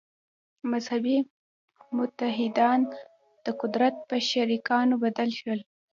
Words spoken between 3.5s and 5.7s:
قدرت په شریکانو بدل شول.